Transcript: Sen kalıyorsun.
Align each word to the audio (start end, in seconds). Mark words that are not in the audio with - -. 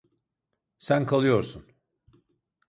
Sen 0.79 1.05
kalıyorsun. 1.05 1.65